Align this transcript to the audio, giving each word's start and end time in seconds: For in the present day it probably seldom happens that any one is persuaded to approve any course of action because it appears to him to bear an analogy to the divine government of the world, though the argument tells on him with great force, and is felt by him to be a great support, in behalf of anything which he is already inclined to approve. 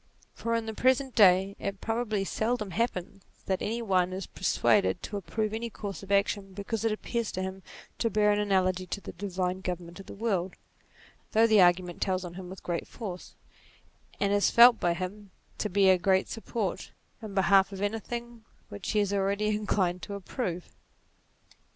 For 0.33 0.55
in 0.55 0.65
the 0.65 0.73
present 0.73 1.13
day 1.13 1.55
it 1.59 1.79
probably 1.79 2.25
seldom 2.25 2.71
happens 2.71 3.21
that 3.45 3.61
any 3.61 3.83
one 3.83 4.13
is 4.13 4.25
persuaded 4.25 5.03
to 5.03 5.15
approve 5.17 5.53
any 5.53 5.69
course 5.69 6.01
of 6.01 6.11
action 6.11 6.53
because 6.53 6.83
it 6.83 6.91
appears 6.91 7.31
to 7.33 7.43
him 7.43 7.61
to 7.99 8.09
bear 8.09 8.31
an 8.31 8.39
analogy 8.39 8.87
to 8.87 8.99
the 8.99 9.11
divine 9.11 9.61
government 9.61 9.99
of 9.99 10.07
the 10.07 10.15
world, 10.15 10.55
though 11.33 11.45
the 11.45 11.61
argument 11.61 12.01
tells 12.01 12.25
on 12.25 12.33
him 12.33 12.49
with 12.49 12.63
great 12.63 12.87
force, 12.87 13.35
and 14.19 14.33
is 14.33 14.49
felt 14.49 14.79
by 14.79 14.95
him 14.95 15.29
to 15.59 15.69
be 15.69 15.87
a 15.91 15.99
great 15.99 16.27
support, 16.27 16.93
in 17.21 17.35
behalf 17.35 17.71
of 17.71 17.79
anything 17.79 18.43
which 18.69 18.93
he 18.93 19.01
is 19.01 19.13
already 19.13 19.49
inclined 19.49 20.01
to 20.01 20.15
approve. 20.15 20.73